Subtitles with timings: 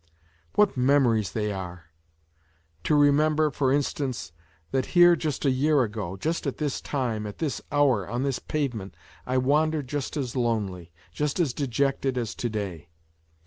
[0.55, 1.91] What memories they are!
[2.85, 4.31] To remember, for instance,
[4.71, 8.39] that here just a year ago, just at this time, at this hour, on this
[8.39, 8.95] pavement,
[9.27, 12.89] I wandered just as lonely, just as dejected as to day.